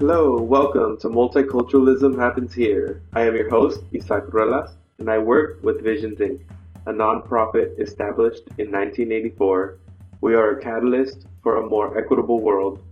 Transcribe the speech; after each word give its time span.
Hello, 0.00 0.42
welcome 0.42 0.98
to 0.98 1.08
Multiculturalism 1.08 2.18
Happens 2.18 2.52
Here. 2.52 3.00
I 3.12 3.20
am 3.28 3.36
your 3.36 3.48
host, 3.48 3.78
Isaac 3.94 4.24
Ruelas, 4.26 4.72
and 4.98 5.08
I 5.08 5.18
work 5.18 5.62
with 5.62 5.84
Visions 5.84 6.18
Inc., 6.18 6.40
a 6.86 6.92
nonprofit 6.92 7.78
established 7.78 8.42
in 8.58 8.72
1984. 8.72 9.78
We 10.20 10.34
are 10.34 10.50
a 10.50 10.60
catalyst 10.60 11.28
for 11.44 11.58
a 11.58 11.68
more 11.68 11.96
equitable 11.96 12.40
world 12.40 12.82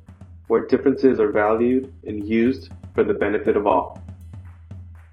where 0.47 0.65
differences 0.65 1.19
are 1.19 1.33
valued 1.33 1.93
and 2.07 2.25
used 2.25 2.71
for 2.95 3.03
the 3.03 3.15
benefit 3.15 3.57
of 3.57 3.67
all. 3.67 4.01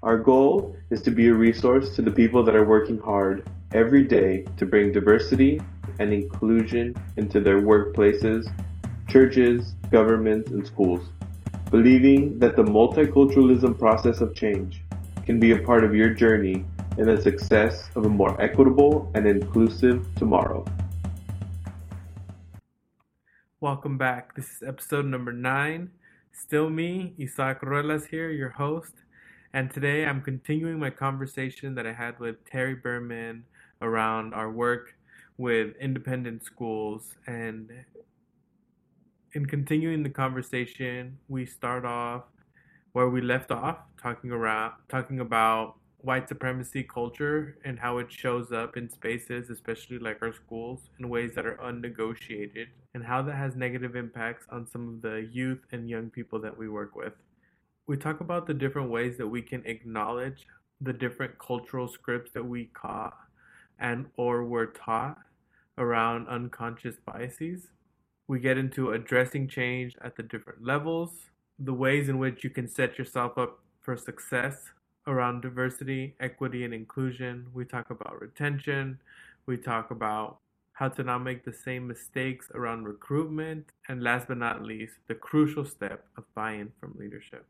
Our 0.04 0.16
goal 0.16 0.76
is 0.90 1.02
to 1.02 1.10
be 1.10 1.26
a 1.26 1.34
resource 1.34 1.96
to 1.96 2.02
the 2.02 2.12
people 2.12 2.44
that 2.44 2.54
are 2.54 2.64
working 2.64 2.98
hard 2.98 3.50
every 3.72 4.04
day 4.04 4.44
to 4.58 4.64
bring 4.64 4.92
diversity 4.92 5.60
and 5.98 6.12
inclusion 6.12 6.94
into 7.16 7.40
their 7.40 7.60
workplaces, 7.60 8.46
churches, 9.08 9.74
governments, 9.90 10.52
and 10.52 10.64
schools 10.64 11.08
believing 11.70 12.36
that 12.40 12.56
the 12.56 12.64
multiculturalism 12.64 13.78
process 13.78 14.20
of 14.20 14.34
change 14.34 14.82
can 15.24 15.38
be 15.38 15.52
a 15.52 15.58
part 15.58 15.84
of 15.84 15.94
your 15.94 16.10
journey 16.10 16.64
in 16.98 17.06
the 17.06 17.20
success 17.22 17.88
of 17.94 18.04
a 18.04 18.08
more 18.08 18.40
equitable 18.42 19.08
and 19.14 19.24
inclusive 19.24 20.04
tomorrow. 20.16 20.64
Welcome 23.60 23.96
back. 23.96 24.34
This 24.34 24.46
is 24.46 24.62
episode 24.66 25.04
number 25.04 25.32
nine. 25.32 25.92
Still 26.32 26.70
me, 26.70 27.14
Isaac 27.20 27.60
Ruelas 27.60 28.08
here, 28.08 28.30
your 28.30 28.48
host. 28.48 28.94
And 29.52 29.70
today 29.70 30.04
I'm 30.06 30.22
continuing 30.22 30.80
my 30.80 30.90
conversation 30.90 31.76
that 31.76 31.86
I 31.86 31.92
had 31.92 32.18
with 32.18 32.44
Terry 32.50 32.74
Berman 32.74 33.44
around 33.80 34.34
our 34.34 34.50
work 34.50 34.96
with 35.38 35.76
independent 35.80 36.44
schools 36.44 37.14
and 37.28 37.70
in 39.32 39.46
continuing 39.46 40.02
the 40.02 40.10
conversation, 40.10 41.18
we 41.28 41.46
start 41.46 41.84
off 41.84 42.24
where 42.92 43.08
we 43.08 43.20
left 43.20 43.52
off, 43.52 43.78
talking 44.02 44.32
around 44.32 44.72
talking 44.88 45.20
about 45.20 45.76
white 45.98 46.28
supremacy 46.28 46.82
culture 46.82 47.56
and 47.64 47.78
how 47.78 47.98
it 47.98 48.10
shows 48.10 48.50
up 48.52 48.76
in 48.76 48.88
spaces, 48.88 49.50
especially 49.50 49.98
like 49.98 50.20
our 50.22 50.32
schools, 50.32 50.90
in 50.98 51.08
ways 51.08 51.32
that 51.34 51.46
are 51.46 51.58
unnegotiated, 51.62 52.66
and 52.94 53.04
how 53.04 53.22
that 53.22 53.36
has 53.36 53.54
negative 53.54 53.94
impacts 53.94 54.46
on 54.50 54.66
some 54.66 54.88
of 54.88 55.02
the 55.02 55.28
youth 55.30 55.60
and 55.72 55.88
young 55.88 56.10
people 56.10 56.40
that 56.40 56.56
we 56.56 56.68
work 56.68 56.96
with. 56.96 57.12
We 57.86 57.96
talk 57.96 58.20
about 58.20 58.46
the 58.46 58.54
different 58.54 58.90
ways 58.90 59.18
that 59.18 59.28
we 59.28 59.42
can 59.42 59.64
acknowledge 59.66 60.46
the 60.80 60.92
different 60.92 61.38
cultural 61.38 61.86
scripts 61.86 62.32
that 62.32 62.44
we 62.44 62.70
caught 62.72 63.16
and 63.78 64.06
or 64.16 64.44
were 64.44 64.66
taught 64.66 65.18
around 65.78 66.28
unconscious 66.28 66.96
biases 67.04 67.68
we 68.30 68.38
get 68.38 68.56
into 68.56 68.92
addressing 68.92 69.48
change 69.48 69.96
at 70.04 70.14
the 70.14 70.22
different 70.22 70.64
levels, 70.64 71.10
the 71.58 71.74
ways 71.74 72.08
in 72.08 72.16
which 72.16 72.44
you 72.44 72.50
can 72.50 72.68
set 72.68 72.96
yourself 72.96 73.36
up 73.36 73.58
for 73.80 73.96
success 73.96 74.66
around 75.08 75.40
diversity, 75.40 76.14
equity, 76.20 76.64
and 76.64 76.72
inclusion. 76.72 77.44
We 77.52 77.64
talk 77.64 77.90
about 77.90 78.20
retention. 78.20 79.00
We 79.46 79.56
talk 79.56 79.90
about 79.90 80.38
how 80.74 80.90
to 80.90 81.02
not 81.02 81.24
make 81.24 81.44
the 81.44 81.52
same 81.52 81.88
mistakes 81.88 82.46
around 82.54 82.84
recruitment. 82.84 83.66
And 83.88 84.00
last 84.00 84.28
but 84.28 84.38
not 84.38 84.62
least, 84.62 84.94
the 85.08 85.16
crucial 85.16 85.64
step 85.64 86.04
of 86.16 86.22
buy 86.36 86.52
in 86.52 86.70
from 86.78 86.94
leadership. 86.96 87.44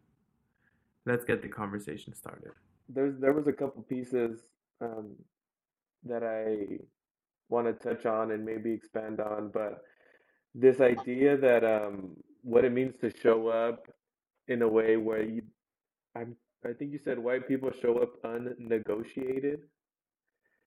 Let's 1.05 1.27
get 1.27 1.43
the 1.43 1.49
conversation 1.49 2.15
started. 2.15 2.53
There's, 2.89 3.21
there 3.21 3.35
was 3.35 3.47
a 3.47 3.53
couple 3.53 3.83
pieces 3.83 4.41
um, 4.81 5.11
that 6.07 6.23
I 6.23 6.79
want 7.51 7.67
to 7.67 7.75
touch 7.75 8.07
on 8.07 8.31
and 8.31 8.47
maybe 8.47 8.73
expand 8.73 9.21
on, 9.21 9.51
but 9.53 9.83
this 10.55 10.81
idea 10.81 11.37
that 11.37 11.65
um 11.65 12.17
what 12.43 12.65
it 12.65 12.73
means 12.73 12.95
to 13.01 13.11
show 13.23 13.49
up 13.49 13.89
in 14.49 14.63
a 14.63 14.69
way 14.69 14.97
where 14.97 15.23
you 15.23 15.43
I'm 16.15 16.37
I 16.65 16.73
think 16.73 16.93
you 16.93 16.99
said 16.99 17.19
white 17.19 17.49
people 17.49 17.71
show 17.81 17.99
up 17.99 18.23
unnegotiated? 18.23 19.61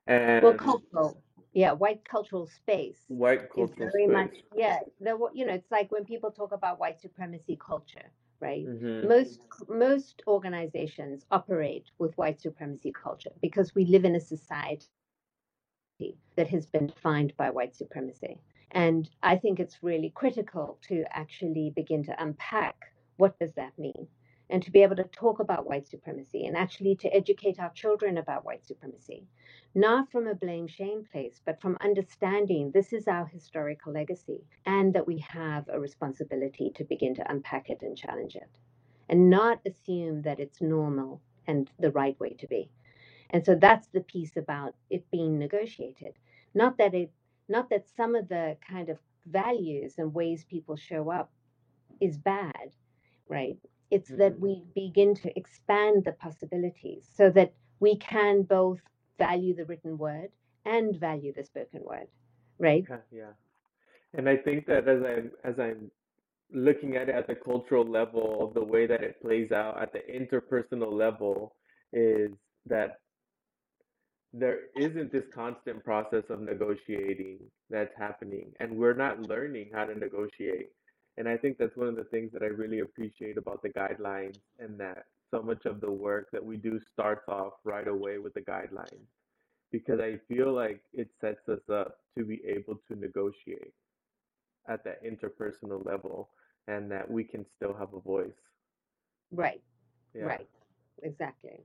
And 0.07 0.43
well 0.43 0.53
cultural 0.53 1.21
yeah 1.53 1.71
white 1.71 2.03
cultural 2.03 2.47
space 2.47 3.05
white 3.07 3.49
cultural 3.51 3.89
very 3.93 4.07
much 4.07 4.31
space. 4.31 4.43
yeah 4.55 4.79
the 4.99 5.17
you 5.33 5.45
know 5.45 5.53
it's 5.53 5.71
like 5.71 5.91
when 5.91 6.05
people 6.05 6.31
talk 6.31 6.51
about 6.51 6.79
white 6.79 6.99
supremacy 6.99 7.57
culture 7.59 8.11
right? 8.39 8.65
Hmm 8.65 9.07
most 9.07 9.39
most 9.69 10.21
organizations 10.27 11.25
operate 11.31 11.91
with 11.99 12.17
white 12.17 12.39
supremacy 12.41 12.91
culture 12.91 13.31
because 13.41 13.73
we 13.75 13.85
live 13.85 14.03
in 14.05 14.15
a 14.15 14.19
society 14.19 14.87
that 16.35 16.47
has 16.47 16.65
been 16.65 16.87
defined 16.87 17.33
by 17.37 17.49
white 17.49 17.75
supremacy 17.75 18.37
and 18.73 19.09
I 19.21 19.37
think 19.37 19.59
it's 19.59 19.83
really 19.83 20.09
critical 20.09 20.79
to 20.89 21.05
actually 21.11 21.71
begin 21.75 22.03
to 22.05 22.23
unpack 22.23 22.93
what 23.17 23.39
does 23.39 23.53
that 23.53 23.77
mean 23.79 24.07
and 24.49 24.61
to 24.63 24.71
be 24.71 24.83
able 24.83 24.97
to 24.97 25.05
talk 25.05 25.39
about 25.39 25.67
white 25.67 25.87
supremacy 25.87 26.45
and 26.45 26.57
actually 26.57 26.95
to 26.97 27.15
educate 27.15 27.59
our 27.59 27.71
children 27.71 28.17
about 28.17 28.45
white 28.45 28.65
supremacy, 28.65 29.27
not 29.75 30.11
from 30.11 30.27
a 30.27 30.35
blame 30.35 30.67
shame 30.67 31.05
place, 31.11 31.39
but 31.45 31.61
from 31.61 31.77
understanding 31.81 32.71
this 32.71 32.93
is 32.93 33.07
our 33.07 33.27
historical 33.27 33.93
legacy 33.93 34.43
and 34.65 34.93
that 34.93 35.07
we 35.07 35.19
have 35.19 35.69
a 35.69 35.79
responsibility 35.79 36.71
to 36.75 36.83
begin 36.83 37.15
to 37.15 37.31
unpack 37.31 37.69
it 37.69 37.81
and 37.83 37.97
challenge 37.97 38.35
it 38.35 38.49
and 39.09 39.29
not 39.29 39.61
assume 39.65 40.21
that 40.23 40.39
it's 40.39 40.61
normal 40.61 41.21
and 41.47 41.69
the 41.79 41.91
right 41.91 42.19
way 42.19 42.33
to 42.33 42.47
be. 42.47 42.69
And 43.29 43.45
so 43.45 43.55
that's 43.55 43.87
the 43.87 44.01
piece 44.01 44.37
about 44.37 44.75
it 44.89 45.09
being 45.11 45.39
negotiated. 45.39 46.13
Not 46.53 46.77
that 46.77 46.93
it 46.93 47.11
not 47.49 47.69
that 47.69 47.85
some 47.95 48.15
of 48.15 48.27
the 48.29 48.57
kind 48.67 48.89
of 48.89 48.97
values 49.25 49.95
and 49.97 50.13
ways 50.13 50.45
people 50.45 50.75
show 50.75 51.09
up 51.09 51.31
is 52.01 52.17
bad, 52.17 52.71
right? 53.27 53.57
It's 53.91 54.09
mm-hmm. 54.09 54.19
that 54.19 54.39
we 54.39 54.63
begin 54.75 55.15
to 55.15 55.37
expand 55.37 56.03
the 56.05 56.13
possibilities 56.13 57.07
so 57.13 57.29
that 57.31 57.53
we 57.79 57.97
can 57.97 58.43
both 58.43 58.79
value 59.17 59.55
the 59.55 59.65
written 59.65 59.97
word 59.97 60.29
and 60.65 60.95
value 60.95 61.33
the 61.33 61.43
spoken 61.43 61.81
word, 61.83 62.07
right? 62.57 62.85
Yeah, 62.89 62.97
yeah. 63.11 63.31
And 64.15 64.29
I 64.29 64.37
think 64.37 64.65
that 64.67 64.87
as 64.87 65.01
I'm 65.03 65.31
as 65.43 65.59
I'm 65.59 65.91
looking 66.51 66.95
at 66.95 67.09
it 67.09 67.15
at 67.15 67.27
the 67.27 67.35
cultural 67.35 67.83
level, 67.83 68.51
the 68.53 68.63
way 68.63 68.85
that 68.85 69.03
it 69.03 69.21
plays 69.21 69.51
out 69.51 69.81
at 69.81 69.91
the 69.91 69.99
interpersonal 69.99 70.93
level 70.93 71.55
is 71.91 72.29
that 72.67 72.99
there 74.33 74.61
isn't 74.75 75.11
this 75.11 75.23
constant 75.33 75.83
process 75.83 76.23
of 76.29 76.41
negotiating 76.41 77.37
that's 77.69 77.93
happening 77.97 78.51
and 78.59 78.75
we're 78.75 78.95
not 78.95 79.21
learning 79.21 79.69
how 79.73 79.85
to 79.85 79.97
negotiate. 79.97 80.69
And 81.17 81.29
i 81.29 81.37
think 81.37 81.57
that's 81.57 81.77
one 81.77 81.87
of 81.87 81.95
the 81.95 82.05
things 82.05 82.31
that 82.33 82.41
i 82.41 82.47
really 82.47 82.79
appreciate 82.79 83.37
about 83.37 83.61
the 83.61 83.69
guidelines 83.69 84.39
and 84.59 84.79
that 84.79 85.05
so 85.29 85.41
much 85.41 85.65
of 85.65 85.79
the 85.79 85.91
work 85.91 86.29
that 86.31 86.43
we 86.43 86.57
do 86.57 86.79
starts 86.91 87.27
off 87.27 87.53
right 87.63 87.87
away 87.87 88.17
with 88.17 88.33
the 88.33 88.41
guidelines 88.41 89.07
because 89.71 89.99
i 89.99 90.19
feel 90.27 90.51
like 90.51 90.81
it 90.93 91.09
sets 91.21 91.47
us 91.47 91.61
up 91.71 91.97
to 92.17 92.25
be 92.25 92.41
able 92.47 92.79
to 92.87 92.95
negotiate 92.95 93.73
at 94.67 94.83
that 94.83 95.03
interpersonal 95.03 95.85
level 95.85 96.29
and 96.67 96.89
that 96.89 97.09
we 97.09 97.23
can 97.23 97.45
still 97.55 97.73
have 97.73 97.93
a 97.93 97.99
voice. 97.99 98.31
Right. 99.31 99.61
Yeah. 100.13 100.23
right. 100.23 100.47
Exactly 101.01 101.59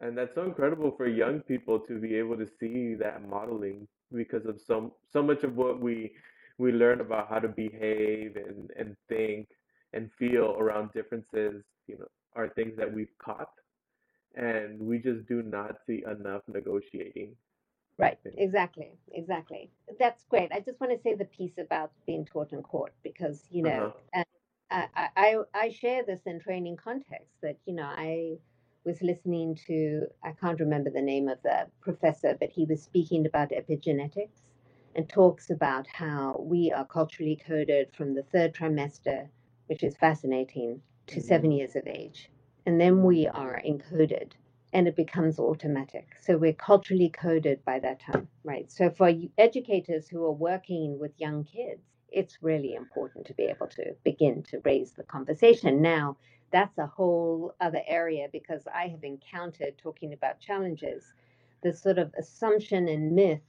and 0.00 0.16
that's 0.16 0.34
so 0.34 0.44
incredible 0.44 0.92
for 0.96 1.08
young 1.08 1.40
people 1.40 1.78
to 1.80 1.98
be 1.98 2.14
able 2.14 2.36
to 2.36 2.46
see 2.60 2.94
that 2.94 3.28
modeling 3.28 3.86
because 4.12 4.46
of 4.46 4.60
so 4.60 4.94
so 5.12 5.22
much 5.22 5.44
of 5.44 5.56
what 5.56 5.80
we 5.80 6.12
we 6.58 6.72
learn 6.72 7.00
about 7.00 7.28
how 7.28 7.38
to 7.38 7.48
behave 7.48 8.36
and 8.36 8.70
and 8.76 8.96
think 9.08 9.48
and 9.92 10.10
feel 10.18 10.56
around 10.58 10.92
differences 10.92 11.62
you 11.86 11.98
know 11.98 12.06
are 12.38 12.48
things 12.48 12.76
that 12.76 12.92
we've 12.92 13.16
caught. 13.18 13.50
And 14.34 14.78
we 14.80 14.98
just 14.98 15.26
do 15.26 15.42
not 15.42 15.76
see 15.86 16.04
enough 16.08 16.42
negotiating. 16.46 17.34
Right. 17.98 18.18
Exactly. 18.36 18.92
Exactly. 19.12 19.70
That's 19.98 20.24
great. 20.26 20.52
I 20.52 20.60
just 20.60 20.80
want 20.80 20.92
to 20.92 21.02
say 21.02 21.14
the 21.14 21.24
piece 21.24 21.58
about 21.58 21.90
being 22.06 22.24
taught 22.24 22.52
in 22.52 22.62
court 22.62 22.94
because 23.02 23.42
you 23.50 23.62
know 23.64 23.92
uh-huh. 24.14 24.24
I, 24.70 25.08
I 25.16 25.36
i 25.54 25.68
share 25.70 26.04
this 26.04 26.20
in 26.26 26.38
training 26.38 26.76
context 26.76 27.32
that 27.42 27.56
you 27.64 27.74
know 27.74 27.90
i 27.96 28.36
was 28.88 29.02
listening 29.02 29.54
to, 29.66 30.06
I 30.24 30.32
can't 30.32 30.58
remember 30.58 30.88
the 30.88 31.02
name 31.02 31.28
of 31.28 31.42
the 31.42 31.66
professor, 31.82 32.34
but 32.40 32.48
he 32.48 32.64
was 32.64 32.82
speaking 32.82 33.26
about 33.26 33.50
epigenetics 33.50 34.40
and 34.94 35.06
talks 35.06 35.50
about 35.50 35.86
how 35.86 36.40
we 36.40 36.72
are 36.72 36.86
culturally 36.86 37.38
coded 37.46 37.88
from 37.94 38.14
the 38.14 38.22
third 38.22 38.54
trimester, 38.54 39.28
which 39.66 39.82
is 39.82 39.94
fascinating, 39.98 40.80
to 41.08 41.16
mm-hmm. 41.16 41.28
seven 41.28 41.52
years 41.52 41.76
of 41.76 41.86
age. 41.86 42.30
And 42.64 42.80
then 42.80 43.02
we 43.02 43.26
are 43.26 43.60
encoded 43.62 44.32
and 44.72 44.88
it 44.88 44.96
becomes 44.96 45.38
automatic. 45.38 46.06
So 46.22 46.38
we're 46.38 46.54
culturally 46.54 47.10
coded 47.10 47.62
by 47.66 47.80
that 47.80 48.00
time, 48.00 48.26
right? 48.42 48.72
So 48.72 48.88
for 48.88 49.12
educators 49.36 50.08
who 50.08 50.24
are 50.24 50.32
working 50.32 50.98
with 50.98 51.12
young 51.18 51.44
kids, 51.44 51.82
it's 52.10 52.38
really 52.40 52.74
important 52.74 53.26
to 53.26 53.34
be 53.34 53.44
able 53.44 53.66
to 53.66 53.94
begin 54.02 54.42
to 54.44 54.60
raise 54.64 54.92
the 54.92 55.02
conversation. 55.02 55.82
Now, 55.82 56.16
that's 56.50 56.78
a 56.78 56.86
whole 56.86 57.54
other 57.60 57.82
area 57.86 58.28
because 58.32 58.66
I 58.66 58.88
have 58.88 59.04
encountered 59.04 59.78
talking 59.78 60.12
about 60.12 60.40
challenges, 60.40 61.14
the 61.62 61.72
sort 61.72 61.98
of 61.98 62.14
assumption 62.18 62.88
and 62.88 63.14
myth 63.14 63.42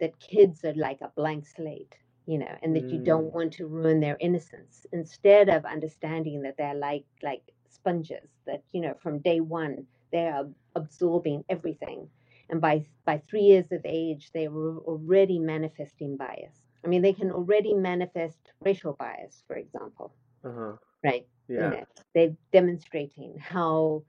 that 0.00 0.18
kids 0.20 0.64
are 0.64 0.74
like 0.74 1.00
a 1.00 1.08
blank 1.16 1.46
slate. 1.46 1.96
you 2.26 2.38
know, 2.38 2.56
and 2.62 2.74
that 2.76 2.92
you 2.92 2.98
Mm. 2.98 3.00
don't 3.00 3.32
want 3.32 3.52
to 3.54 3.66
ruin 3.66 4.00
their 4.00 4.16
innocence. 4.20 4.86
Instead 4.92 5.48
of 5.48 5.64
understanding 5.64 6.42
that 6.42 6.56
they're 6.56 6.74
like 6.74 7.04
like 7.22 7.42
sponges, 7.68 8.30
that 8.46 8.62
you 8.72 8.80
know, 8.80 8.94
from 8.94 9.18
day 9.20 9.40
one 9.40 9.86
they 10.12 10.26
are 10.28 10.48
absorbing 10.74 11.44
everything, 11.48 12.10
and 12.48 12.60
by 12.60 12.84
by 13.04 13.18
three 13.28 13.42
years 13.42 13.72
of 13.72 13.80
age 13.84 14.30
they 14.32 14.48
were 14.48 14.78
already 14.78 15.38
manifesting 15.38 16.16
bias. 16.16 16.62
I 16.84 16.88
mean, 16.88 17.02
they 17.02 17.12
can 17.14 17.30
already 17.30 17.74
manifest 17.74 18.52
racial 18.60 18.92
bias, 18.94 19.42
for 19.46 19.56
example, 19.56 20.12
Uh-huh. 20.44 20.76
right? 21.04 21.26
Yeah. 21.54 21.70
know, 21.70 21.84
they're 22.14 22.36
demonstrating 22.52 23.38
how 23.38 24.02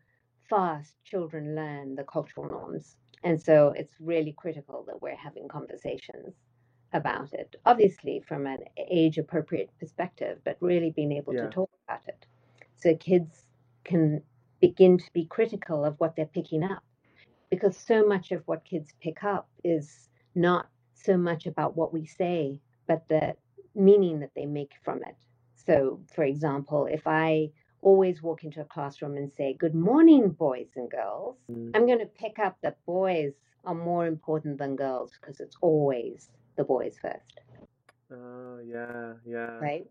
fast 0.49 0.95
children 1.03 1.55
learn 1.55 1.95
the 1.95 2.03
cultural 2.03 2.47
norms. 2.47 2.97
And 3.23 3.41
so 3.41 3.73
it's 3.75 3.93
really 3.99 4.33
critical 4.33 4.83
that 4.88 5.01
we're 5.01 5.15
having 5.15 5.47
conversations 5.47 6.35
about 6.93 7.33
it, 7.33 7.55
obviously 7.65 8.19
from 8.27 8.45
an 8.47 8.59
age 8.77 9.17
appropriate 9.17 9.69
perspective, 9.79 10.39
but 10.43 10.57
really 10.59 10.91
being 10.91 11.11
able 11.11 11.33
Yeah. 11.33 11.43
to 11.43 11.49
talk 11.49 11.69
about 11.88 12.07
it. 12.07 12.25
So 12.75 12.95
kids 12.95 13.45
can 13.83 14.21
begin 14.59 14.97
to 14.97 15.13
be 15.13 15.25
critical 15.25 15.85
of 15.85 15.99
what 15.99 16.15
they're 16.15 16.25
picking 16.25 16.63
up. 16.63 16.83
Because 17.49 17.77
so 17.77 18.05
much 18.05 18.31
of 18.31 18.47
what 18.47 18.63
kids 18.65 18.93
pick 19.01 19.23
up 19.23 19.49
is 19.63 20.09
not 20.35 20.69
so 20.93 21.17
much 21.17 21.45
about 21.45 21.75
what 21.75 21.93
we 21.93 22.05
say, 22.05 22.59
but 22.88 23.07
the 23.07 23.35
meaning 23.75 24.19
that 24.19 24.33
they 24.35 24.45
make 24.45 24.73
from 24.83 25.03
it. 25.03 25.15
So, 25.65 25.99
for 26.13 26.23
example, 26.23 26.85
if 26.85 27.07
I 27.07 27.51
always 27.81 28.21
walk 28.21 28.43
into 28.43 28.61
a 28.61 28.65
classroom 28.65 29.17
and 29.17 29.31
say, 29.33 29.53
Good 29.53 29.75
morning, 29.75 30.29
boys 30.29 30.69
and 30.75 30.89
girls, 30.89 31.37
Mm. 31.49 31.71
I'm 31.75 31.85
going 31.85 31.99
to 31.99 32.05
pick 32.05 32.39
up 32.39 32.57
that 32.61 32.77
boys 32.85 33.33
are 33.65 33.75
more 33.75 34.05
important 34.07 34.57
than 34.57 34.75
girls 34.75 35.11
because 35.19 35.39
it's 35.39 35.55
always 35.61 36.29
the 36.57 36.63
boys 36.63 36.97
first, 37.01 37.41
Oh, 38.11 38.59
yeah, 38.65 39.13
yeah. 39.25 39.59
right? 39.59 39.87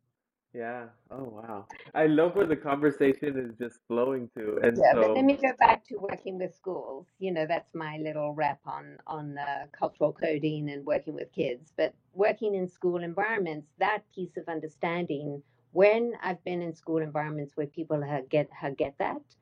Yeah. 0.53 0.87
Oh, 1.11 1.25
wow. 1.25 1.67
I 1.95 2.07
love 2.07 2.35
where 2.35 2.47
the 2.47 2.57
conversation 2.57 3.39
is 3.39 3.57
just 3.59 3.79
flowing 3.87 4.29
to. 4.37 4.59
And 4.63 4.77
Yeah, 4.79 4.95
but 4.95 5.15
let 5.15 5.25
me 5.25 5.37
go 5.37 5.53
back 5.59 5.85
to 5.87 5.97
working 5.99 6.39
with 6.39 6.55
schools. 6.55 7.07
You 7.19 7.33
know, 7.33 7.47
that's 7.47 7.75
my 7.75 7.99
little 7.99 8.35
rap 8.35 8.61
on 8.67 8.99
on 9.07 9.39
uh, 9.39 9.67
cultural 9.73 10.13
coding 10.13 10.71
and 10.71 10.85
working 10.85 11.15
with 11.15 11.33
kids. 11.33 11.73
But 11.77 11.95
working 12.15 12.55
in 12.55 12.69
school 12.69 13.03
environments, 13.03 13.69
that 13.79 14.03
piece 14.15 14.37
of 14.37 14.49
understanding. 14.49 15.43
When 15.73 16.15
I've 16.23 16.43
been 16.45 16.63
in 16.63 16.73
school 16.75 16.99
environments 16.99 17.57
where 17.57 17.67
people 17.67 18.03
have 18.03 18.29
get 18.29 18.51
have 18.53 18.77
get 18.77 18.99
that, 18.99 19.37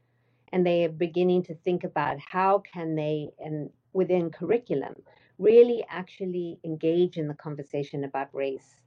and 0.52 0.66
they 0.66 0.84
are 0.84 0.88
beginning 0.90 1.42
to 1.44 1.54
think 1.54 1.84
about 1.84 2.18
how 2.30 2.58
can 2.60 2.94
they 2.96 3.30
and 3.38 3.72
within 3.92 4.30
curriculum 4.30 5.02
really 5.38 5.84
actually 5.88 6.60
engage 6.64 7.16
in 7.18 7.28
the 7.28 7.34
conversation 7.34 8.04
about 8.04 8.34
race 8.34 8.80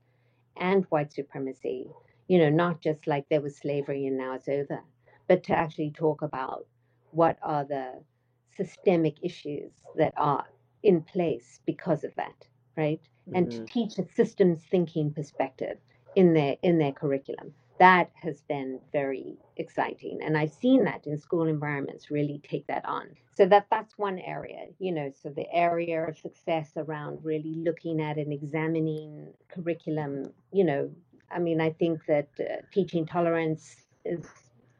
and 0.57 0.85
white 0.85 1.11
supremacy. 1.13 1.91
You 2.27 2.39
know 2.39 2.49
not 2.49 2.81
just 2.81 3.07
like 3.07 3.29
there 3.29 3.41
was 3.41 3.57
slavery 3.57 4.05
and 4.05 4.17
now 4.17 4.33
it's 4.35 4.47
over 4.47 4.83
but 5.27 5.43
to 5.43 5.53
actually 5.57 5.91
talk 5.91 6.21
about 6.21 6.67
what 7.11 7.37
are 7.41 7.65
the 7.65 8.03
systemic 8.49 9.17
issues 9.23 9.73
that 9.95 10.13
are 10.17 10.47
in 10.83 11.01
place 11.03 11.59
because 11.65 12.03
of 12.03 12.15
that 12.15 12.47
right? 12.77 13.09
And 13.33 13.51
to 13.51 13.61
Mhm. 13.61 13.67
teach 13.67 13.97
a 13.99 14.03
systems 14.03 14.65
thinking 14.65 15.13
perspective 15.13 15.79
in 16.15 16.33
their 16.33 16.55
in 16.61 16.77
their 16.77 16.91
curriculum. 16.91 17.53
That 17.79 18.11
has 18.13 18.41
been 18.41 18.79
very 18.91 19.37
exciting 19.57 20.19
and 20.23 20.37
i've 20.37 20.53
seen 20.53 20.83
that 20.83 21.05
in 21.07 21.17
school 21.17 21.47
environments 21.47 22.11
really 22.11 22.39
take 22.43 22.67
that 22.67 22.85
on. 22.85 23.09
So 23.35 23.45
that 23.47 23.67
that's 23.71 23.97
one 23.97 24.19
area 24.19 24.67
you 24.79 24.91
know 24.91 25.11
so 25.21 25.29
the 25.29 25.51
area 25.51 26.07
of 26.07 26.17
success 26.17 26.71
around 26.77 27.19
really 27.23 27.55
looking 27.55 28.01
at 28.01 28.17
and 28.17 28.31
examining 28.31 29.33
curriculum 29.49 30.31
you 30.53 30.63
know 30.63 30.91
i 31.31 31.39
mean 31.39 31.59
i 31.59 31.71
think 31.71 32.05
that 32.07 32.29
uh, 32.39 32.61
teaching 32.71 33.05
tolerance 33.05 33.87
is 34.05 34.27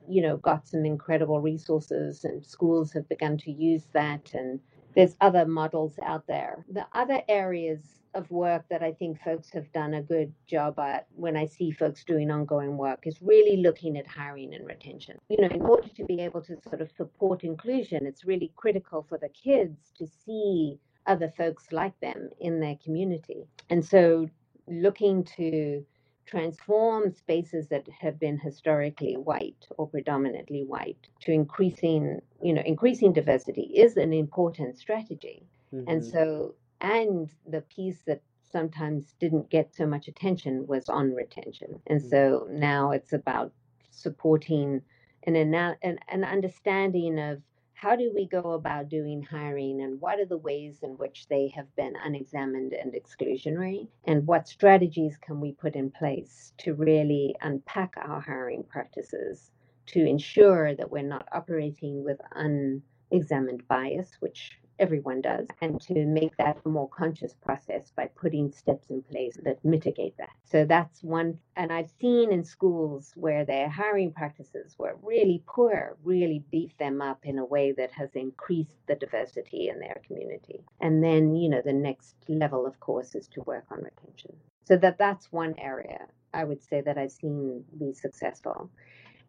you 0.08 0.22
know 0.22 0.38
got 0.38 0.68
some 0.68 0.86
incredible 0.86 1.42
resources 1.42 2.24
and 2.24 2.46
schools 2.46 2.92
have 2.94 3.08
begun 3.10 3.38
to 3.38 3.52
use 3.52 3.86
that 3.94 4.32
and 4.34 4.60
there's 4.96 5.16
other 5.22 5.46
models 5.46 5.98
out 6.04 6.28
there. 6.28 6.66
The 6.72 6.86
other 6.94 7.22
areas 7.28 8.01
of 8.14 8.30
work 8.30 8.66
that 8.70 8.84
I 8.84 8.92
think 8.92 9.22
folks 9.22 9.50
have 9.52 9.72
done 9.72 9.94
a 9.94 10.02
good 10.02 10.34
job 10.48 10.80
at 10.80 11.08
when 11.16 11.38
I 11.38 11.46
see 11.46 11.72
folks 11.72 12.04
doing 12.04 12.30
ongoing 12.30 12.78
work 12.78 13.08
is 13.08 13.22
really 13.22 13.58
looking 13.58 13.98
at 13.98 14.08
hiring 14.08 14.54
and 14.54 14.66
retention. 14.66 15.18
You 15.30 15.42
know, 15.42 15.48
in 15.48 15.62
order 15.62 15.88
to 15.88 16.06
be 16.06 16.20
able 16.20 16.42
to 16.44 16.58
sort 16.68 16.82
of 16.82 16.92
support 16.92 17.44
inclusion, 17.44 18.06
it's 18.06 18.26
really 18.26 18.52
critical 18.56 19.06
for 19.08 19.18
the 19.18 19.30
kids 19.30 19.92
to 19.98 20.08
see 20.08 20.78
other 21.06 21.30
folks 21.38 21.72
like 21.72 22.00
them 22.00 22.30
in 22.40 22.60
their 22.60 22.76
community. 22.84 23.48
And 23.70 23.84
so 23.84 24.30
looking 24.68 25.24
to 25.38 25.86
transform 26.26 27.12
spaces 27.12 27.68
that 27.70 27.88
have 28.00 28.20
been 28.20 28.38
historically 28.38 29.16
white 29.16 29.68
or 29.78 29.88
predominantly 29.88 30.64
white 30.64 31.08
to 31.22 31.32
increasing, 31.32 32.22
you 32.42 32.54
know, 32.54 32.62
increasing 32.66 33.12
diversity 33.12 33.64
is 33.76 33.98
an 33.98 34.14
important 34.14 34.78
strategy. 34.78 35.44
And 35.88 36.02
Mhm. 36.02 36.12
so, 36.12 36.56
and 36.82 37.30
the 37.48 37.62
piece 37.62 38.02
that 38.08 38.22
sometimes 38.52 39.14
didn't 39.20 39.50
get 39.50 39.74
so 39.74 39.86
much 39.86 40.08
attention 40.08 40.68
was 40.68 40.90
on 40.90 41.14
retention. 41.14 41.80
And 41.88 42.02
mm. 42.02 42.10
so 42.10 42.48
now 42.52 42.92
it's 42.92 43.14
about 43.14 43.54
supporting 43.92 44.82
an, 45.24 45.36
ana- 45.36 45.78
an, 45.84 46.00
an 46.10 46.24
understanding 46.24 47.20
of 47.20 47.42
how 47.74 47.96
do 47.96 48.12
we 48.14 48.28
go 48.28 48.52
about 48.52 48.90
doing 48.90 49.24
hiring 49.24 49.82
and 49.82 50.00
what 50.00 50.20
are 50.20 50.26
the 50.26 50.38
ways 50.38 50.80
in 50.84 50.92
which 50.92 51.28
they 51.30 51.48
have 51.56 51.76
been 51.76 51.94
unexamined 52.04 52.74
and 52.74 52.94
exclusionary 52.94 53.88
and 54.06 54.28
what 54.28 54.48
strategies 54.48 55.18
can 55.18 55.40
we 55.40 55.54
put 55.54 55.76
in 55.76 55.90
place 55.90 56.54
to 56.60 56.76
really 56.76 57.36
unpack 57.42 57.96
our 57.98 58.22
hiring 58.22 58.64
practices 58.64 59.50
to 59.88 60.06
ensure 60.06 60.76
that 60.76 60.92
we're 60.92 61.02
not 61.02 61.28
operating 61.32 62.04
with 62.04 62.22
unexamined 62.34 63.68
bias, 63.68 64.12
which 64.20 64.60
everyone 64.82 65.22
does, 65.22 65.48
and 65.62 65.80
to 65.80 66.06
make 66.06 66.36
that 66.38 66.58
a 66.66 66.70
more 66.70 66.90
conscious 66.90 67.34
process 67.34 67.92
by 67.96 68.08
putting 68.16 68.52
steps 68.52 68.90
in 68.90 69.02
place 69.04 69.38
that 69.44 69.64
mitigate 69.64 70.18
that. 70.18 70.32
So 70.44 70.66
that's 70.66 71.04
one, 71.04 71.38
and 71.56 71.72
I've 71.72 71.92
seen 72.02 72.32
in 72.32 72.44
schools 72.44 73.14
where 73.16 73.46
their 73.46 73.70
hiring 73.70 74.12
practices 74.12 74.76
were 74.78 74.98
really 75.04 75.44
poor, 75.48 75.98
really 76.04 76.44
beef 76.52 76.76
them 76.78 77.02
up 77.02 77.20
in 77.24 77.38
a 77.38 77.46
way 77.46 77.72
that 77.74 77.92
has 77.92 78.10
increased 78.16 78.76
the 78.88 78.96
diversity 78.96 79.70
in 79.70 79.80
their 79.80 80.02
community. 80.06 80.66
And 80.82 81.04
then, 81.04 81.36
you 81.36 81.50
know, 81.50 81.62
the 81.64 81.72
next 81.72 82.16
level, 82.28 82.66
of 82.66 82.80
course, 82.80 83.16
is 83.16 83.28
to 83.30 83.42
work 83.42 83.66
on 83.72 83.84
retention. 83.84 84.36
So 84.66 84.78
that 84.78 84.98
that's 84.98 85.32
one 85.32 85.56
area 85.58 86.08
I 86.34 86.44
would 86.44 86.64
say 86.64 86.82
that 86.82 86.98
I've 86.98 87.12
seen 87.12 87.64
be 87.78 87.94
successful. 87.94 88.70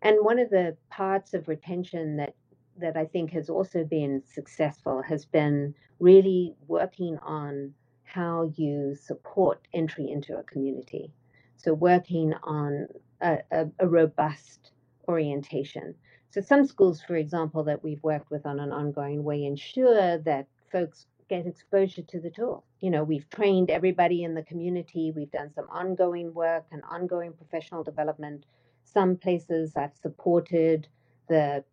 And 0.02 0.16
one 0.20 0.38
of 0.38 0.50
the 0.50 0.76
parts 0.90 1.34
of 1.34 1.48
retention 1.48 2.16
that 2.16 2.34
that 2.78 2.96
I 2.96 3.04
think 3.06 3.30
has 3.32 3.50
also 3.50 3.84
been 3.84 4.22
successful 4.26 5.02
has 5.02 5.24
been 5.24 5.74
really 6.00 6.54
working 6.66 7.18
on 7.18 7.74
how 8.04 8.52
you 8.56 8.94
support 8.94 9.66
entry 9.72 10.10
into 10.10 10.36
a 10.36 10.42
community. 10.42 11.12
So 11.56 11.72
working 11.72 12.34
on 12.42 12.88
a, 13.20 13.38
a, 13.50 13.66
a 13.78 13.86
robust 13.86 14.72
orientation. 15.08 15.94
So 16.30 16.40
some 16.40 16.66
schools, 16.66 17.02
for 17.02 17.16
example, 17.16 17.62
that 17.64 17.82
we've 17.82 18.02
worked 18.02 18.30
with 18.30 18.46
on 18.46 18.58
an 18.58 18.72
ongoing 18.72 19.22
way 19.22 19.44
ensure 19.44 20.18
that 20.18 20.46
folks 20.70 21.06
get 21.28 21.46
exposure 21.46 22.02
to 22.02 22.20
the 22.20 22.30
tool. 22.30 22.64
You 22.80 22.90
know, 22.90 23.04
we've 23.04 23.28
trained 23.30 23.70
everybody 23.70 24.24
in 24.24 24.34
the 24.34 24.42
community, 24.42 25.12
we've 25.14 25.30
done 25.30 25.52
some 25.54 25.66
ongoing 25.70 26.34
work 26.34 26.64
and 26.72 26.82
ongoing 26.90 27.32
professional 27.32 27.82
development. 27.82 28.44
Some 28.84 29.16
places 29.16 29.72
I've 29.76 29.96
supported 29.96 30.88
the 31.28 31.64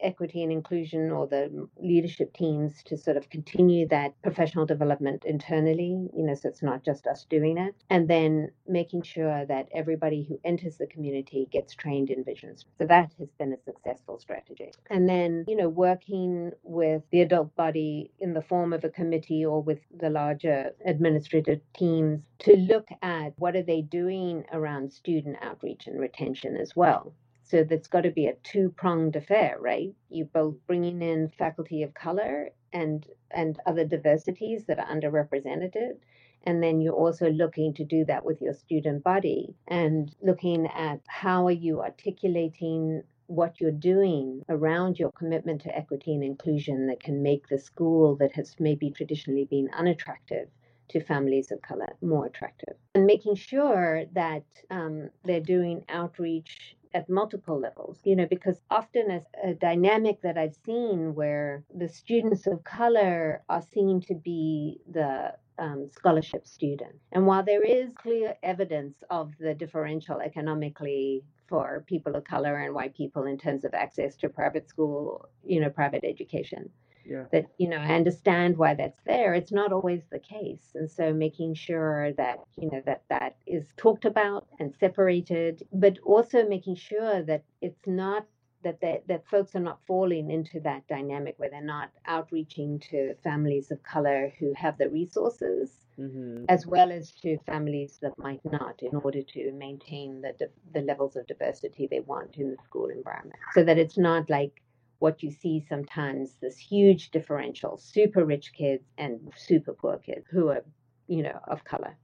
equity 0.00 0.42
and 0.42 0.52
inclusion 0.52 1.10
or 1.10 1.26
the 1.26 1.68
leadership 1.80 2.32
teams 2.32 2.82
to 2.84 2.96
sort 2.96 3.16
of 3.16 3.28
continue 3.30 3.86
that 3.88 4.20
professional 4.22 4.66
development 4.66 5.24
internally, 5.24 6.08
you 6.14 6.24
know, 6.24 6.34
so 6.34 6.48
it's 6.48 6.62
not 6.62 6.84
just 6.84 7.06
us 7.06 7.26
doing 7.28 7.58
it. 7.58 7.74
And 7.90 8.08
then 8.08 8.50
making 8.66 9.02
sure 9.02 9.44
that 9.46 9.68
everybody 9.74 10.24
who 10.28 10.40
enters 10.44 10.76
the 10.76 10.86
community 10.86 11.48
gets 11.50 11.74
trained 11.74 12.10
in 12.10 12.24
visions. 12.24 12.64
So 12.78 12.86
that 12.86 13.12
has 13.18 13.28
been 13.38 13.52
a 13.52 13.62
successful 13.64 14.18
strategy. 14.18 14.72
And 14.90 15.08
then, 15.08 15.44
you 15.48 15.56
know, 15.56 15.68
working 15.68 16.52
with 16.62 17.02
the 17.10 17.22
adult 17.22 17.54
body 17.56 18.10
in 18.20 18.34
the 18.34 18.42
form 18.42 18.72
of 18.72 18.84
a 18.84 18.90
committee 18.90 19.44
or 19.44 19.62
with 19.62 19.80
the 19.96 20.10
larger 20.10 20.70
administrative 20.84 21.60
teams 21.76 22.20
to 22.40 22.56
look 22.56 22.88
at 23.02 23.32
what 23.36 23.56
are 23.56 23.62
they 23.62 23.82
doing 23.82 24.44
around 24.52 24.92
student 24.92 25.36
outreach 25.42 25.86
and 25.86 25.98
retention 25.98 26.56
as 26.56 26.74
well. 26.76 27.12
So 27.48 27.64
that's 27.64 27.88
got 27.88 28.02
to 28.02 28.10
be 28.10 28.26
a 28.26 28.34
two 28.42 28.74
pronged 28.76 29.16
affair, 29.16 29.56
right? 29.58 29.94
You 30.10 30.26
both 30.26 30.56
bringing 30.66 31.00
in 31.00 31.30
faculty 31.30 31.82
of 31.82 31.94
color 31.94 32.50
and 32.72 33.06
and 33.30 33.58
other 33.66 33.84
diversities 33.86 34.66
that 34.66 34.78
are 34.78 34.86
underrepresented, 34.86 35.96
and 36.44 36.62
then 36.62 36.80
you're 36.82 36.92
also 36.92 37.30
looking 37.30 37.72
to 37.74 37.84
do 37.84 38.04
that 38.04 38.24
with 38.24 38.42
your 38.42 38.52
student 38.52 39.02
body 39.02 39.54
and 39.66 40.14
looking 40.22 40.66
at 40.66 41.00
how 41.06 41.46
are 41.46 41.60
you 41.66 41.80
articulating 41.80 43.02
what 43.28 43.60
you're 43.60 43.70
doing 43.70 44.42
around 44.50 44.98
your 44.98 45.12
commitment 45.12 45.62
to 45.62 45.76
equity 45.76 46.14
and 46.14 46.24
inclusion 46.24 46.86
that 46.86 47.02
can 47.02 47.22
make 47.22 47.48
the 47.48 47.58
school 47.58 48.16
that 48.16 48.32
has 48.32 48.56
maybe 48.58 48.90
traditionally 48.90 49.44
been 49.44 49.68
unattractive 49.74 50.48
to 50.88 51.00
families 51.00 51.50
of 51.50 51.60
color 51.60 51.88
more 52.00 52.26
attractive. 52.26 52.74
And 52.94 53.06
making 53.06 53.34
sure 53.34 54.04
that 54.12 54.44
um, 54.70 55.10
they're 55.24 55.40
doing 55.40 55.84
outreach 55.88 56.76
at 56.94 57.08
multiple 57.08 57.58
levels, 57.58 57.98
you 58.04 58.16
know, 58.16 58.26
because 58.26 58.60
often 58.70 59.10
as 59.10 59.22
a 59.44 59.54
dynamic 59.54 60.20
that 60.22 60.38
I've 60.38 60.56
seen 60.64 61.14
where 61.14 61.64
the 61.74 61.88
students 61.88 62.46
of 62.46 62.64
color 62.64 63.42
are 63.48 63.62
seen 63.62 64.00
to 64.02 64.14
be 64.14 64.80
the 64.90 65.34
um, 65.58 65.88
scholarship 65.90 66.46
student. 66.46 66.94
And 67.12 67.26
while 67.26 67.42
there 67.42 67.62
is 67.62 67.90
clear 67.94 68.36
evidence 68.42 69.02
of 69.10 69.32
the 69.38 69.54
differential 69.54 70.20
economically 70.20 71.24
for 71.48 71.84
people 71.86 72.14
of 72.14 72.24
color 72.24 72.56
and 72.56 72.74
white 72.74 72.94
people 72.94 73.24
in 73.24 73.38
terms 73.38 73.64
of 73.64 73.74
access 73.74 74.16
to 74.16 74.28
private 74.28 74.68
school, 74.68 75.28
you 75.44 75.60
know, 75.60 75.70
private 75.70 76.04
education, 76.04 76.70
yeah. 77.08 77.24
that 77.32 77.46
you 77.58 77.68
know 77.68 77.76
i 77.76 77.94
understand 77.94 78.56
why 78.56 78.74
that's 78.74 79.00
there 79.06 79.34
it's 79.34 79.52
not 79.52 79.72
always 79.72 80.02
the 80.10 80.18
case 80.18 80.72
and 80.74 80.90
so 80.90 81.12
making 81.12 81.54
sure 81.54 82.12
that 82.12 82.38
you 82.60 82.70
know 82.70 82.82
that 82.84 83.02
that 83.08 83.36
is 83.46 83.72
talked 83.76 84.04
about 84.04 84.46
and 84.60 84.74
separated 84.78 85.66
but 85.72 85.98
also 86.04 86.46
making 86.46 86.76
sure 86.76 87.22
that 87.22 87.42
it's 87.60 87.86
not 87.86 88.26
that 88.64 88.80
that 88.80 89.26
folks 89.28 89.54
are 89.54 89.60
not 89.60 89.78
falling 89.86 90.30
into 90.30 90.60
that 90.60 90.86
dynamic 90.88 91.34
where 91.38 91.48
they're 91.48 91.62
not 91.62 91.90
outreaching 92.06 92.78
to 92.78 93.14
families 93.22 93.70
of 93.70 93.82
color 93.82 94.32
who 94.38 94.52
have 94.54 94.76
the 94.78 94.88
resources 94.90 95.70
mm-hmm. 95.98 96.44
as 96.48 96.66
well 96.66 96.90
as 96.90 97.12
to 97.12 97.38
families 97.46 97.98
that 98.02 98.12
might 98.18 98.40
not 98.44 98.82
in 98.82 98.96
order 98.96 99.22
to 99.22 99.52
maintain 99.52 100.20
the 100.20 100.50
the 100.74 100.80
levels 100.82 101.16
of 101.16 101.26
diversity 101.26 101.86
they 101.88 102.00
want 102.00 102.36
in 102.36 102.50
the 102.50 102.56
school 102.64 102.88
environment 102.88 103.38
so 103.54 103.62
that 103.62 103.78
it's 103.78 103.96
not 103.96 104.28
like 104.28 104.60
what 104.98 105.22
you 105.22 105.30
see 105.30 105.64
sometimes 105.68 106.34
this 106.40 106.58
huge 106.58 107.10
differential 107.10 107.78
super 107.78 108.24
rich 108.24 108.52
kids 108.52 108.84
and 108.98 109.32
super 109.36 109.72
poor 109.72 109.98
kids 109.98 110.26
who 110.30 110.48
are 110.48 110.64
you 111.06 111.22
know 111.22 111.38
of 111.46 111.64
color 111.64 111.96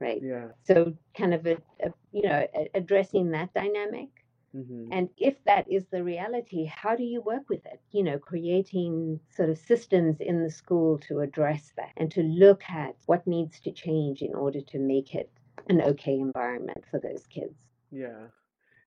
right? 0.00 0.20
Yeah. 0.22 0.48
So 0.64 0.94
kind 1.16 1.34
of 1.34 1.46
a, 1.46 1.58
a 1.84 1.92
you 2.10 2.22
know 2.22 2.46
a, 2.54 2.70
addressing 2.74 3.30
that 3.30 3.54
dynamic. 3.54 4.08
Mm-hmm. 4.52 4.88
and 4.90 5.08
if 5.16 5.36
that 5.44 5.70
is 5.70 5.84
the 5.92 6.02
reality 6.02 6.64
how 6.64 6.96
do 6.96 7.04
you 7.04 7.20
work 7.20 7.48
with 7.48 7.64
it? 7.66 7.80
You 7.92 8.02
know 8.02 8.18
creating 8.18 9.20
sort 9.30 9.48
of 9.48 9.58
systems 9.58 10.16
in 10.18 10.42
the 10.42 10.50
school 10.50 10.98
to 11.06 11.20
address 11.20 11.72
that 11.76 11.92
and 11.96 12.10
to 12.10 12.22
look 12.22 12.64
at 12.68 12.96
what 13.06 13.24
needs 13.28 13.60
to 13.60 13.70
change 13.70 14.22
in 14.22 14.34
order 14.34 14.60
to 14.60 14.78
make 14.80 15.14
it 15.14 15.30
an 15.68 15.80
okay 15.82 16.14
environment 16.18 16.82
for 16.90 16.98
those 16.98 17.24
kids. 17.28 17.54
Yeah 17.92 18.26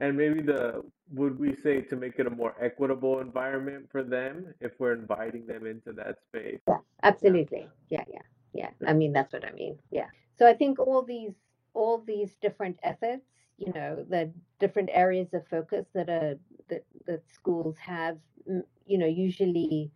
and 0.03 0.17
maybe 0.17 0.41
the 0.41 0.83
would 1.12 1.39
we 1.39 1.55
say 1.55 1.75
to 1.81 1.95
make 1.95 2.15
it 2.19 2.27
a 2.27 2.29
more 2.41 2.53
equitable 2.60 3.19
environment 3.19 3.83
for 3.91 4.03
them 4.03 4.53
if 4.60 4.72
we're 4.79 4.93
inviting 4.93 5.45
them 5.48 5.65
into 5.65 5.93
that 5.93 6.15
space? 6.27 6.60
Yeah 6.67 6.81
absolutely. 7.03 7.67
Yeah 7.89 8.03
yeah 8.15 8.25
yeah, 8.53 8.69
yeah. 8.81 8.89
i 8.89 8.93
mean 8.93 9.13
that's 9.13 9.33
what 9.33 9.45
i 9.45 9.51
mean. 9.51 9.77
Yeah. 9.91 10.10
So 10.38 10.48
i 10.48 10.53
think 10.53 10.79
all 10.79 11.03
these 11.03 11.36
all 11.74 11.98
these 12.13 12.31
different 12.41 12.77
efforts 12.83 13.25
you 13.57 13.72
know 13.74 14.05
the 14.10 14.31
different 14.60 14.89
areas 14.91 15.33
of 15.33 15.48
focus 15.48 15.86
that 15.93 16.10
are 16.10 16.36
that, 16.69 16.83
that 17.07 17.22
schools 17.31 17.77
have 17.77 18.17
you 18.86 18.98
know 18.98 19.05
usually 19.27 19.91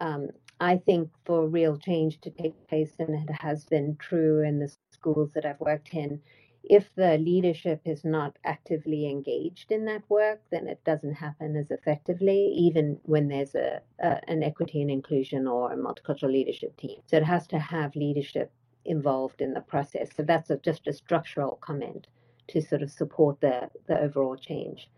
um, 0.00 0.28
i 0.60 0.76
think 0.76 1.10
for 1.24 1.46
real 1.46 1.76
change 1.76 2.20
to 2.20 2.30
take 2.30 2.54
place 2.68 2.92
and 2.98 3.14
it 3.14 3.32
has 3.32 3.64
been 3.64 3.96
true 3.96 4.42
in 4.42 4.58
the 4.58 4.70
schools 4.92 5.30
that 5.34 5.44
i've 5.44 5.60
worked 5.60 5.92
in 5.94 6.20
if 6.68 6.94
the 6.94 7.18
leadership 7.18 7.80
is 7.84 8.04
not 8.04 8.38
actively 8.44 9.08
engaged 9.08 9.70
in 9.70 9.84
that 9.84 10.02
work, 10.08 10.40
then 10.50 10.66
it 10.66 10.82
doesn't 10.84 11.14
happen 11.14 11.56
as 11.56 11.70
effectively, 11.70 12.52
even 12.56 12.98
when 13.02 13.28
there's 13.28 13.54
a, 13.54 13.80
a, 14.00 14.30
an 14.30 14.42
equity 14.42 14.80
and 14.80 14.90
inclusion 14.90 15.46
or 15.46 15.72
a 15.72 15.76
multicultural 15.76 16.32
leadership 16.32 16.76
team. 16.76 16.98
So 17.06 17.16
it 17.16 17.24
has 17.24 17.46
to 17.48 17.58
have 17.58 17.94
leadership 17.94 18.50
involved 18.84 19.40
in 19.40 19.52
the 19.52 19.60
process. 19.60 20.10
So 20.16 20.22
that's 20.22 20.50
a, 20.50 20.56
just 20.56 20.86
a 20.86 20.92
structural 20.92 21.58
comment 21.60 22.06
to 22.48 22.60
sort 22.60 22.82
of 22.82 22.90
support 22.90 23.40
the, 23.40 23.68
the 23.86 23.98
overall 24.00 24.36
change. 24.36 24.88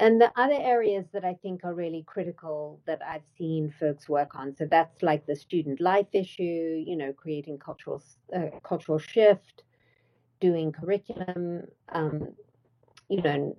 And 0.00 0.20
the 0.20 0.32
other 0.36 0.58
areas 0.58 1.06
that 1.12 1.24
I 1.24 1.34
think 1.34 1.64
are 1.64 1.74
really 1.74 2.04
critical 2.06 2.80
that 2.86 3.00
I've 3.06 3.26
seen 3.36 3.72
folks 3.78 4.08
work 4.08 4.34
on, 4.34 4.56
so 4.56 4.66
that's 4.68 5.02
like 5.02 5.26
the 5.26 5.36
student 5.36 5.80
life 5.80 6.06
issue, 6.12 6.82
you 6.86 6.96
know, 6.96 7.12
creating 7.12 7.58
cultural 7.58 8.02
uh, 8.34 8.46
cultural 8.62 8.98
shift, 8.98 9.62
doing 10.48 10.72
curriculum, 10.72 11.62
um, 11.90 12.28
you 13.08 13.22
know, 13.22 13.56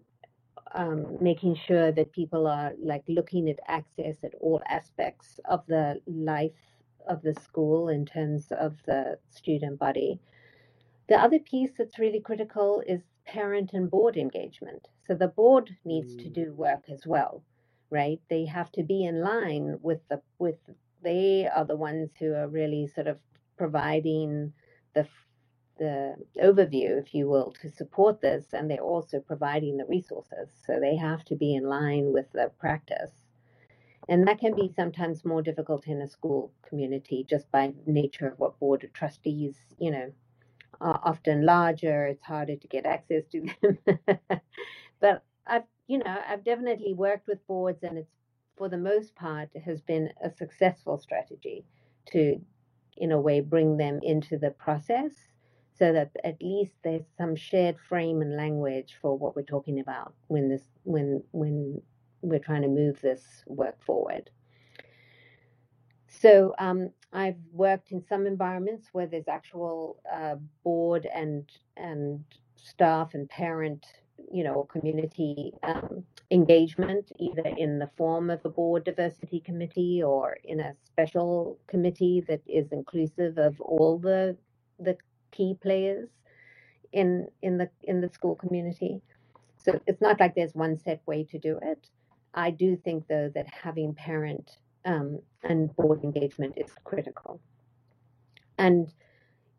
um, 0.75 1.17
making 1.19 1.55
sure 1.67 1.91
that 1.91 2.11
people 2.11 2.45
are 2.45 2.73
like 2.91 3.03
looking 3.07 3.49
at 3.49 3.59
access 3.67 4.17
at 4.23 4.35
all 4.39 4.61
aspects 4.69 5.39
of 5.45 5.65
the 5.67 5.99
life 6.05 6.61
of 7.07 7.23
the 7.23 7.33
school 7.33 7.89
in 7.89 8.05
terms 8.05 8.51
of 8.51 8.71
the 8.85 9.17
student 9.29 9.79
body. 9.79 10.19
The 11.09 11.15
other 11.15 11.39
piece 11.39 11.71
that's 11.77 11.97
really 11.97 12.19
critical 12.19 12.83
is 12.85 13.01
parent 13.25 13.71
and 13.73 13.89
board 13.89 14.15
engagement. 14.15 14.87
So 15.07 15.15
the 15.15 15.27
board 15.27 15.75
needs 15.85 16.13
mm. 16.13 16.23
to 16.23 16.29
do 16.29 16.53
work 16.53 16.83
as 16.89 17.07
well, 17.07 17.41
right? 17.89 18.19
They 18.29 18.45
have 18.45 18.71
to 18.73 18.83
be 18.83 19.05
in 19.05 19.21
line 19.21 19.79
with 19.81 20.01
the 20.09 20.21
with 20.37 20.59
they 21.01 21.47
are 21.55 21.65
the 21.65 21.81
ones 21.89 22.09
who 22.19 22.33
are 22.33 22.47
really 22.47 22.87
sort 22.87 23.07
of 23.07 23.17
providing 23.57 24.53
the 24.93 25.07
the 25.77 26.15
overview, 26.41 26.99
if 26.99 27.13
you 27.13 27.27
will, 27.27 27.53
to 27.61 27.69
support 27.69 28.21
this, 28.21 28.53
and 28.53 28.69
they're 28.69 28.79
also 28.79 29.19
providing 29.19 29.77
the 29.77 29.85
resources. 29.85 30.49
So 30.65 30.79
they 30.79 30.95
have 30.95 31.25
to 31.25 31.35
be 31.35 31.55
in 31.55 31.63
line 31.63 32.13
with 32.13 32.31
the 32.31 32.51
practice. 32.59 33.11
And 34.07 34.27
that 34.27 34.39
can 34.39 34.55
be 34.55 34.71
sometimes 34.75 35.25
more 35.25 35.41
difficult 35.41 35.87
in 35.87 36.01
a 36.01 36.07
school 36.07 36.51
community 36.67 37.25
just 37.27 37.51
by 37.51 37.73
nature 37.85 38.27
of 38.27 38.39
what 38.39 38.59
board 38.59 38.83
of 38.83 38.93
trustees, 38.93 39.55
you 39.79 39.91
know, 39.91 40.11
are 40.79 40.99
often 41.03 41.45
larger. 41.45 42.05
It's 42.05 42.23
harder 42.23 42.55
to 42.55 42.67
get 42.67 42.85
access 42.85 43.23
to 43.31 43.45
them. 43.61 43.79
but 44.99 45.23
I've, 45.47 45.63
you 45.87 45.97
know, 45.99 46.17
I've 46.27 46.43
definitely 46.43 46.93
worked 46.93 47.27
with 47.27 47.45
boards, 47.47 47.83
and 47.83 47.97
it's 47.97 48.11
for 48.57 48.69
the 48.69 48.77
most 48.77 49.15
part 49.15 49.49
has 49.65 49.81
been 49.81 50.11
a 50.23 50.29
successful 50.29 50.97
strategy 50.97 51.65
to, 52.11 52.39
in 52.95 53.11
a 53.11 53.19
way, 53.19 53.41
bring 53.41 53.77
them 53.77 53.99
into 54.03 54.37
the 54.37 54.51
process 54.51 55.11
so 55.77 55.91
that 55.91 56.11
at 56.23 56.41
least 56.41 56.73
there's 56.83 57.05
some 57.17 57.35
shared 57.35 57.77
frame 57.89 58.21
and 58.21 58.35
language 58.35 58.97
for 59.01 59.17
what 59.17 59.35
we're 59.35 59.41
talking 59.43 59.79
about 59.79 60.13
when 60.27 60.49
this 60.49 60.63
when 60.83 61.23
when 61.31 61.81
we're 62.21 62.39
trying 62.39 62.61
to 62.61 62.67
move 62.67 62.99
this 63.01 63.43
work 63.45 63.81
forward. 63.83 64.29
So 66.07 66.55
um, 66.59 66.91
I've 67.11 67.37
worked 67.51 67.91
in 67.91 68.01
some 68.07 68.25
environments 68.25 68.89
where 68.93 69.05
there's 69.05 69.27
actual 69.27 69.97
uh, 70.11 70.35
board 70.63 71.07
and 71.13 71.49
and 71.75 72.23
staff 72.55 73.13
and 73.13 73.29
parent, 73.29 73.85
you 74.31 74.43
know, 74.43 74.63
community 74.63 75.53
um, 75.63 76.03
engagement, 76.31 77.11
either 77.19 77.53
in 77.57 77.79
the 77.79 77.89
form 77.97 78.29
of 78.29 78.39
a 78.45 78.49
board 78.49 78.85
diversity 78.85 79.41
committee 79.41 80.01
or 80.01 80.37
in 80.45 80.61
a 80.61 80.73
special 80.85 81.59
committee 81.67 82.23
that 82.27 82.41
is 82.47 82.71
inclusive 82.71 83.37
of 83.37 83.59
all 83.59 83.99
the 83.99 84.37
the 84.79 84.97
key 85.35 85.57
players 85.61 86.09
in 86.91 87.27
in 87.41 87.57
the 87.57 87.69
in 87.83 88.01
the 88.01 88.09
school 88.09 88.35
community. 88.35 89.01
So 89.57 89.79
it's 89.87 90.01
not 90.01 90.19
like 90.19 90.35
there's 90.35 90.55
one 90.55 90.77
set 90.77 91.01
way 91.05 91.23
to 91.25 91.39
do 91.39 91.59
it. 91.61 91.89
I 92.33 92.51
do 92.51 92.75
think 92.75 93.07
though 93.07 93.31
that 93.33 93.47
having 93.47 93.93
parent 93.93 94.57
um, 94.85 95.19
and 95.43 95.75
board 95.75 96.03
engagement 96.03 96.53
is 96.57 96.71
critical, 96.83 97.39
and 98.57 98.91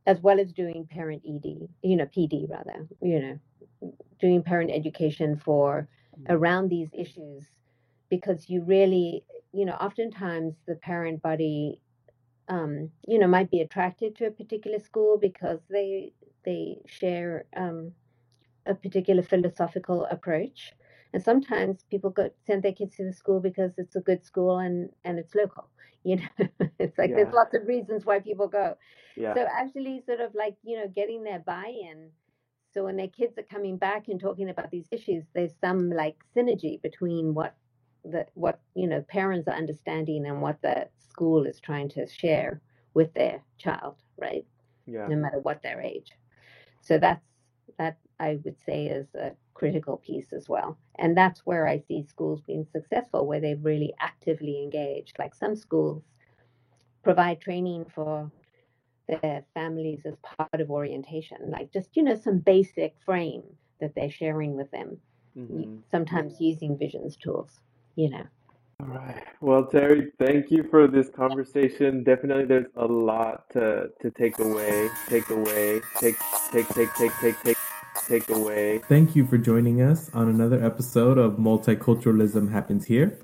as 0.06 0.20
well 0.20 0.38
as 0.38 0.52
doing 0.52 0.86
parent 0.86 1.22
ED, 1.28 1.68
you 1.82 1.96
know, 1.96 2.06
PD 2.06 2.48
rather, 2.48 2.86
you 3.02 3.20
know, 3.20 3.92
doing 4.20 4.42
parent 4.42 4.70
education 4.70 5.36
for 5.36 5.88
mm-hmm. 6.18 6.32
around 6.32 6.68
these 6.68 6.88
issues, 6.92 7.44
because 8.08 8.48
you 8.48 8.62
really, 8.62 9.24
you 9.52 9.64
know, 9.64 9.74
oftentimes 9.74 10.54
the 10.66 10.76
parent 10.76 11.20
body 11.22 11.80
um, 12.48 12.90
you 13.06 13.18
know, 13.18 13.26
might 13.26 13.50
be 13.50 13.60
attracted 13.60 14.16
to 14.16 14.26
a 14.26 14.30
particular 14.30 14.78
school 14.78 15.18
because 15.18 15.60
they 15.68 16.12
they 16.44 16.78
share 16.86 17.44
um, 17.56 17.92
a 18.66 18.74
particular 18.74 19.22
philosophical 19.22 20.04
approach. 20.10 20.72
And 21.12 21.22
sometimes 21.22 21.84
people 21.90 22.10
go 22.10 22.30
send 22.46 22.62
their 22.62 22.72
kids 22.72 22.96
to 22.96 23.04
the 23.04 23.12
school 23.12 23.40
because 23.40 23.72
it's 23.78 23.96
a 23.96 24.00
good 24.00 24.24
school 24.24 24.58
and 24.58 24.90
and 25.04 25.18
it's 25.18 25.34
local. 25.34 25.68
You 26.06 26.18
know, 26.18 26.46
it's 26.78 26.96
like 26.98 27.10
yeah. 27.10 27.16
there's 27.16 27.34
lots 27.34 27.52
of 27.56 27.66
reasons 27.66 28.06
why 28.06 28.20
people 28.20 28.46
go. 28.46 28.76
Yeah. 29.16 29.34
So 29.34 29.44
actually, 29.52 30.04
sort 30.06 30.20
of 30.20 30.36
like 30.36 30.54
you 30.62 30.76
know, 30.76 30.86
getting 30.86 31.24
their 31.24 31.40
buy-in. 31.40 32.10
So 32.72 32.84
when 32.84 32.96
their 32.96 33.08
kids 33.08 33.36
are 33.38 33.42
coming 33.42 33.76
back 33.76 34.06
and 34.06 34.20
talking 34.20 34.48
about 34.48 34.70
these 34.70 34.86
issues, 34.92 35.24
there's 35.34 35.56
some 35.60 35.90
like 35.90 36.14
synergy 36.36 36.80
between 36.80 37.34
what 37.34 37.56
the 38.04 38.26
what 38.34 38.60
you 38.74 38.86
know 38.86 39.02
parents 39.02 39.48
are 39.48 39.54
understanding 39.54 40.26
and 40.26 40.40
what 40.40 40.62
the 40.62 40.86
school 41.16 41.46
is 41.46 41.60
trying 41.60 41.88
to 41.90 42.06
share 42.06 42.60
with 42.94 43.14
their 43.14 43.42
child, 43.58 43.96
right? 44.18 44.46
Yeah. 44.86 45.08
No 45.08 45.16
matter 45.16 45.40
what 45.40 45.62
their 45.62 45.80
age. 45.80 46.12
So 46.82 46.98
that's 46.98 47.24
that 47.78 47.98
I 48.20 48.40
would 48.44 48.60
say 48.66 48.86
is 48.86 49.14
a 49.14 49.32
critical 49.54 49.96
piece 49.98 50.32
as 50.32 50.48
well. 50.48 50.78
And 50.98 51.16
that's 51.16 51.46
where 51.46 51.66
I 51.68 51.78
see 51.78 52.02
schools 52.02 52.42
being 52.42 52.66
successful, 52.72 53.26
where 53.26 53.40
they've 53.40 53.64
really 53.64 53.94
actively 54.00 54.62
engaged. 54.62 55.18
Like 55.18 55.34
some 55.34 55.56
schools 55.56 56.04
provide 57.02 57.40
training 57.40 57.86
for 57.94 58.30
their 59.08 59.44
families 59.54 60.06
as 60.06 60.16
part 60.38 60.60
of 60.60 60.70
orientation, 60.70 61.50
like 61.50 61.72
just, 61.72 61.96
you 61.96 62.02
know, 62.02 62.16
some 62.16 62.38
basic 62.38 62.96
frame 63.04 63.44
that 63.80 63.94
they're 63.94 64.10
sharing 64.10 64.56
with 64.56 64.70
them, 64.72 65.00
Mhm. 65.36 65.82
sometimes 65.90 66.40
using 66.40 66.78
visions 66.78 67.16
tools, 67.16 67.60
you 67.96 68.10
know. 68.10 68.26
All 68.78 68.88
right. 68.88 69.24
Well, 69.40 69.64
Terry, 69.64 70.12
thank 70.18 70.50
you 70.50 70.62
for 70.70 70.86
this 70.86 71.08
conversation. 71.08 72.04
Definitely, 72.04 72.44
there's 72.44 72.66
a 72.76 72.84
lot 72.84 73.48
to 73.54 73.88
to 74.02 74.10
take 74.10 74.38
away, 74.38 74.90
take 75.08 75.30
away, 75.30 75.80
take 75.98 76.16
take 76.52 76.68
take 76.68 76.92
take 76.94 77.12
take 77.18 77.42
take 77.42 77.56
take 78.06 78.28
away. 78.28 78.80
Thank 78.86 79.16
you 79.16 79.26
for 79.26 79.38
joining 79.38 79.80
us 79.80 80.10
on 80.12 80.28
another 80.28 80.62
episode 80.62 81.16
of 81.16 81.38
Multiculturalism 81.38 82.52
Happens 82.52 82.84
Here. 82.84 83.18